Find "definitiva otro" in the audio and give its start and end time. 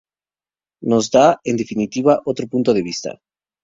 1.61-2.47